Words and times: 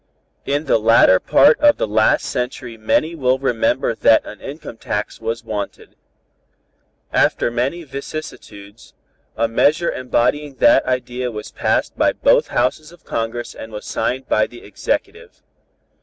In 0.47 0.65
the 0.65 0.79
latter 0.79 1.19
part 1.19 1.59
of 1.59 1.77
the 1.77 1.85
last 1.87 2.25
century 2.25 2.75
many 2.75 3.13
will 3.13 3.37
remember 3.37 3.93
that 3.93 4.25
an 4.25 4.41
income 4.41 4.77
tax 4.77 5.21
was 5.21 5.43
wanted. 5.43 5.95
After 7.13 7.51
many 7.51 7.83
vicissitudes, 7.83 8.95
a 9.37 9.47
measure 9.47 9.91
embodying 9.91 10.55
that 10.55 10.83
idea 10.87 11.29
was 11.29 11.51
passed 11.51 11.95
by 11.99 12.13
both 12.13 12.47
Houses 12.47 12.91
of 12.91 13.03
Congress 13.05 13.53
and 13.53 13.71
was 13.71 13.85
signed 13.85 14.27
by 14.27 14.47
the 14.47 14.63
Executive. 14.63 15.43